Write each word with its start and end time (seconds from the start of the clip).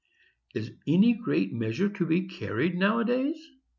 Is 0.55 0.71
any 0.87 1.13
great 1.13 1.53
measure 1.53 1.87
to 1.87 2.07
be 2.07 2.23
carried, 2.23 2.75
now 2.75 2.97
a 3.01 3.05
days? 3.05 3.37